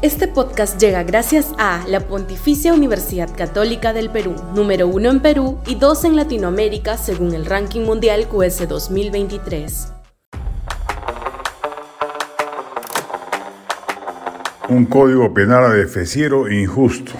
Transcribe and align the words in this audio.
Este 0.00 0.28
podcast 0.28 0.80
llega 0.80 1.02
gracias 1.02 1.52
a 1.58 1.84
la 1.88 1.98
Pontificia 1.98 2.72
Universidad 2.72 3.36
Católica 3.36 3.92
del 3.92 4.10
Perú, 4.10 4.36
número 4.54 4.86
uno 4.86 5.10
en 5.10 5.18
Perú 5.18 5.58
y 5.66 5.74
dos 5.74 6.04
en 6.04 6.14
Latinoamérica 6.14 6.96
según 6.96 7.34
el 7.34 7.44
ranking 7.44 7.80
mundial 7.80 8.28
QS 8.28 8.68
2023. 8.68 9.92
Un 14.68 14.86
código 14.86 15.34
penal 15.34 15.64
adefesiero 15.64 16.46
e 16.46 16.60
injusto. 16.60 17.10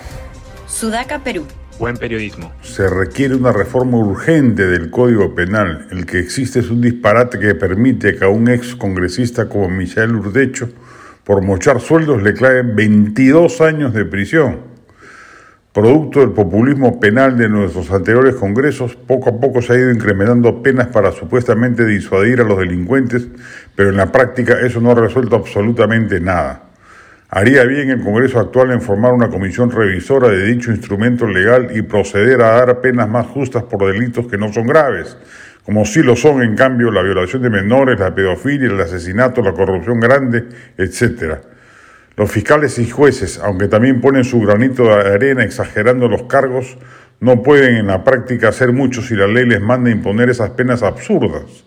Sudaca, 0.68 1.24
Perú. 1.24 1.46
Buen 1.80 1.96
periodismo. 1.96 2.52
Se 2.62 2.88
requiere 2.88 3.34
una 3.34 3.50
reforma 3.50 3.98
urgente 3.98 4.66
del 4.66 4.90
Código 4.90 5.34
Penal. 5.34 5.88
El 5.90 6.06
que 6.06 6.20
existe 6.20 6.60
es 6.60 6.70
un 6.70 6.80
disparate 6.80 7.40
que 7.40 7.56
permite 7.56 8.14
que 8.14 8.24
a 8.24 8.28
un 8.28 8.48
ex 8.48 8.76
congresista 8.76 9.48
como 9.48 9.68
Michael 9.68 10.14
Urdecho 10.14 10.68
por 11.28 11.42
mochar 11.42 11.78
sueldos 11.78 12.22
le 12.22 12.32
claven 12.32 12.74
22 12.74 13.60
años 13.60 13.92
de 13.92 14.06
prisión. 14.06 14.60
Producto 15.74 16.20
del 16.20 16.30
populismo 16.30 16.98
penal 16.98 17.36
de 17.36 17.50
nuestros 17.50 17.90
anteriores 17.90 18.34
congresos, 18.36 18.96
poco 18.96 19.28
a 19.28 19.38
poco 19.38 19.60
se 19.60 19.74
ha 19.74 19.76
ido 19.76 19.90
incrementando 19.90 20.62
penas 20.62 20.86
para 20.86 21.12
supuestamente 21.12 21.84
disuadir 21.84 22.40
a 22.40 22.44
los 22.44 22.58
delincuentes, 22.58 23.28
pero 23.76 23.90
en 23.90 23.98
la 23.98 24.10
práctica 24.10 24.58
eso 24.58 24.80
no 24.80 24.92
ha 24.92 24.94
resuelto 24.94 25.36
absolutamente 25.36 26.18
nada. 26.18 26.62
Haría 27.28 27.64
bien 27.64 27.90
el 27.90 28.02
Congreso 28.02 28.40
actual 28.40 28.70
en 28.70 28.80
formar 28.80 29.12
una 29.12 29.28
comisión 29.28 29.70
revisora 29.70 30.28
de 30.28 30.46
dicho 30.46 30.70
instrumento 30.70 31.26
legal 31.26 31.76
y 31.76 31.82
proceder 31.82 32.40
a 32.40 32.52
dar 32.52 32.80
penas 32.80 33.06
más 33.06 33.26
justas 33.26 33.64
por 33.64 33.86
delitos 33.86 34.26
que 34.28 34.38
no 34.38 34.50
son 34.50 34.66
graves, 34.66 35.18
como 35.68 35.84
sí 35.84 36.02
lo 36.02 36.16
son, 36.16 36.42
en 36.42 36.56
cambio, 36.56 36.90
la 36.90 37.02
violación 37.02 37.42
de 37.42 37.50
menores, 37.50 38.00
la 38.00 38.14
pedofilia, 38.14 38.68
el 38.68 38.80
asesinato, 38.80 39.42
la 39.42 39.52
corrupción 39.52 40.00
grande, 40.00 40.46
etc. 40.78 41.40
Los 42.16 42.32
fiscales 42.32 42.78
y 42.78 42.88
jueces, 42.88 43.38
aunque 43.44 43.68
también 43.68 44.00
ponen 44.00 44.24
su 44.24 44.40
granito 44.40 44.84
de 44.84 44.94
arena 44.94 45.44
exagerando 45.44 46.08
los 46.08 46.22
cargos, 46.22 46.78
no 47.20 47.42
pueden 47.42 47.76
en 47.76 47.88
la 47.88 48.02
práctica 48.02 48.48
hacer 48.48 48.72
mucho 48.72 49.02
si 49.02 49.14
la 49.14 49.26
ley 49.26 49.44
les 49.44 49.60
manda 49.60 49.90
imponer 49.90 50.30
esas 50.30 50.48
penas 50.52 50.82
absurdas. 50.82 51.66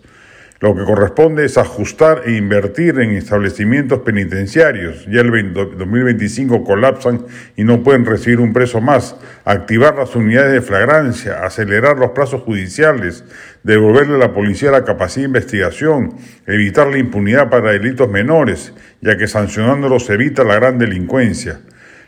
Lo 0.62 0.76
que 0.76 0.84
corresponde 0.84 1.44
es 1.44 1.58
ajustar 1.58 2.22
e 2.24 2.36
invertir 2.36 3.00
en 3.00 3.16
establecimientos 3.16 3.98
penitenciarios. 4.02 5.04
Ya 5.06 5.22
el 5.22 5.52
2025 5.52 6.62
colapsan 6.62 7.26
y 7.56 7.64
no 7.64 7.82
pueden 7.82 8.06
recibir 8.06 8.38
un 8.38 8.52
preso 8.52 8.80
más. 8.80 9.16
Activar 9.44 9.96
las 9.96 10.14
unidades 10.14 10.52
de 10.52 10.60
flagrancia, 10.62 11.44
acelerar 11.44 11.98
los 11.98 12.12
plazos 12.12 12.42
judiciales, 12.42 13.24
devolverle 13.64 14.14
a 14.14 14.18
la 14.18 14.32
policía 14.32 14.70
la 14.70 14.84
capacidad 14.84 15.24
de 15.24 15.30
investigación, 15.30 16.14
evitar 16.46 16.86
la 16.86 16.98
impunidad 16.98 17.50
para 17.50 17.72
delitos 17.72 18.08
menores, 18.08 18.72
ya 19.00 19.16
que 19.16 19.26
sancionándolos 19.26 20.08
evita 20.10 20.44
la 20.44 20.54
gran 20.54 20.78
delincuencia. 20.78 21.58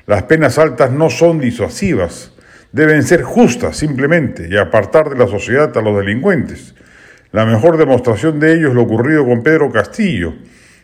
Las 0.07 0.23
penas 0.23 0.61
altas 0.61 0.93
no 0.93 1.11
son 1.11 1.41
disuasivas, 1.41 2.33
deben 2.71 3.03
ser 3.03 3.23
justas 3.25 3.77
simplemente 3.77 4.47
y 4.49 4.57
apartar 4.57 5.11
de 5.11 5.19
la 5.19 5.27
sociedad 5.27 5.77
a 5.77 5.83
los 5.83 5.99
delincuentes. 5.99 6.77
La 7.35 7.45
mejor 7.45 7.79
demostración 7.79 8.39
de 8.39 8.53
ello 8.53 8.69
es 8.69 8.75
lo 8.75 8.83
ocurrido 8.83 9.27
con 9.27 9.43
Pedro 9.43 9.69
Castillo. 9.73 10.35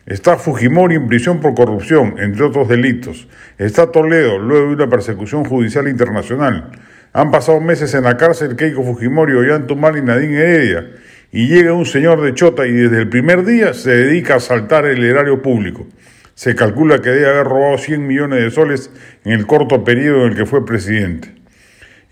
Está 0.05 0.35
Fujimori 0.35 0.95
en 0.95 1.07
prisión 1.07 1.39
por 1.39 1.55
corrupción, 1.55 2.15
entre 2.17 2.43
otros 2.43 2.67
delitos. 2.67 3.29
Está 3.57 3.89
Toledo, 3.89 4.37
luego 4.37 4.67
de 4.67 4.73
una 4.73 4.89
persecución 4.89 5.45
judicial 5.45 5.87
internacional. 5.87 6.71
Han 7.13 7.31
pasado 7.31 7.61
meses 7.61 7.93
en 7.93 8.03
la 8.03 8.17
cárcel 8.17 8.57
Keiko 8.57 8.83
Fujimori, 8.83 9.31
Ollantumal 9.31 9.97
y 9.97 10.01
Nadine 10.01 10.35
Heredia. 10.35 10.89
Y 11.31 11.47
llega 11.47 11.71
un 11.71 11.85
señor 11.85 12.21
de 12.21 12.33
Chota 12.33 12.67
y 12.67 12.73
desde 12.73 12.97
el 12.97 13.07
primer 13.07 13.45
día 13.45 13.73
se 13.73 13.91
dedica 13.91 14.33
a 14.33 14.37
asaltar 14.37 14.85
el 14.87 15.01
erario 15.05 15.41
público. 15.41 15.87
Se 16.35 16.53
calcula 16.53 16.99
que 16.99 17.11
debe 17.11 17.29
haber 17.29 17.45
robado 17.45 17.77
100 17.77 18.05
millones 18.05 18.43
de 18.43 18.51
soles 18.51 18.91
en 19.23 19.31
el 19.31 19.47
corto 19.47 19.85
periodo 19.85 20.25
en 20.25 20.33
el 20.33 20.37
que 20.37 20.45
fue 20.45 20.65
presidente. 20.65 21.40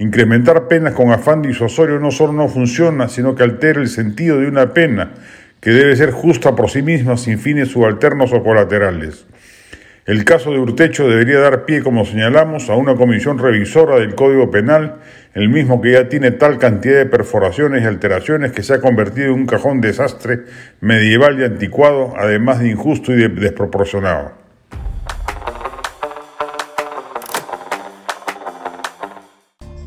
Incrementar 0.01 0.69
penas 0.69 0.93
con 0.93 1.11
afán 1.11 1.41
disuasorio 1.41 1.99
no 1.99 2.09
solo 2.09 2.31
no 2.31 2.47
funciona, 2.47 3.09
sino 3.09 3.35
que 3.35 3.43
altera 3.43 3.81
el 3.81 3.89
sentido 3.89 4.39
de 4.39 4.47
una 4.47 4.73
pena, 4.73 5.11
que 5.59 5.71
debe 5.71 5.93
ser 5.97 6.11
justa 6.11 6.55
por 6.55 6.69
sí 6.69 6.81
misma 6.81 7.17
sin 7.17 7.37
fines 7.37 7.67
subalternos 7.67 8.31
o 8.31 8.41
colaterales. 8.41 9.25
El 10.05 10.23
caso 10.23 10.53
de 10.53 10.59
Urtecho 10.59 11.09
debería 11.09 11.39
dar 11.39 11.65
pie, 11.65 11.83
como 11.83 12.05
señalamos, 12.05 12.69
a 12.69 12.75
una 12.75 12.95
comisión 12.95 13.39
revisora 13.39 13.99
del 13.99 14.15
Código 14.15 14.49
Penal, 14.49 14.99
el 15.33 15.49
mismo 15.49 15.81
que 15.81 15.91
ya 15.91 16.07
tiene 16.07 16.31
tal 16.31 16.59
cantidad 16.59 16.95
de 16.95 17.05
perforaciones 17.05 17.83
y 17.83 17.85
alteraciones 17.85 18.53
que 18.53 18.63
se 18.63 18.75
ha 18.75 18.79
convertido 18.79 19.27
en 19.27 19.33
un 19.33 19.47
cajón 19.47 19.81
desastre 19.81 20.45
medieval 20.79 21.41
y 21.41 21.43
anticuado, 21.43 22.13
además 22.17 22.59
de 22.59 22.69
injusto 22.69 23.11
y 23.11 23.27
desproporcionado. 23.27 24.38